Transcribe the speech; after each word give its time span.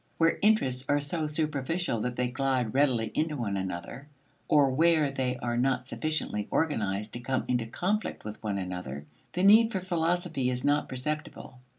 Where 0.17 0.39
interests 0.41 0.83
are 0.89 0.99
so 0.99 1.27
superficial 1.27 2.01
that 2.01 2.15
they 2.15 2.27
glide 2.27 2.73
readily 2.73 3.11
into 3.13 3.37
one 3.37 3.55
another, 3.55 4.07
or 4.47 4.71
where 4.71 5.11
they 5.11 5.37
are 5.37 5.57
not 5.57 5.87
sufficiently 5.87 6.47
organized 6.49 7.13
to 7.13 7.19
come 7.19 7.45
into 7.47 7.67
conflict 7.67 8.25
with 8.25 8.41
one 8.41 8.57
another, 8.57 9.05
the 9.33 9.43
need 9.43 9.71
for 9.71 9.79
philosophy 9.79 10.49
is 10.49 10.65
not 10.65 10.89
perceptible. 10.89 11.59